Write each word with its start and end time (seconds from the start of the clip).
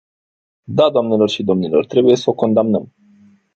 Da, 0.67 0.89
doamnelor 0.89 1.29
și 1.29 1.43
domnilor, 1.43 1.85
trebuie 1.85 2.15
să 2.15 2.29
o 2.29 2.33
condamnăm! 2.33 2.91